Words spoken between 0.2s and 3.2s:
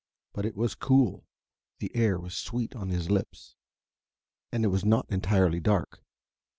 But it was cool; the air was sweet on his